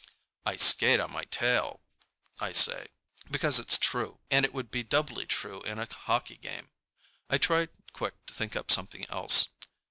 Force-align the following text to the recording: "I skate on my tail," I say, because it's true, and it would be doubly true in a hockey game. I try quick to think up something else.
"I 0.47 0.55
skate 0.55 0.99
on 0.99 1.11
my 1.13 1.25
tail," 1.25 1.79
I 2.39 2.53
say, 2.53 2.87
because 3.29 3.59
it's 3.59 3.77
true, 3.77 4.19
and 4.31 4.45
it 4.45 4.51
would 4.51 4.71
be 4.71 4.81
doubly 4.81 5.27
true 5.27 5.61
in 5.61 5.77
a 5.77 5.85
hockey 5.85 6.37
game. 6.37 6.71
I 7.29 7.37
try 7.37 7.67
quick 7.93 8.25
to 8.25 8.33
think 8.33 8.55
up 8.55 8.71
something 8.71 9.07
else. 9.11 9.49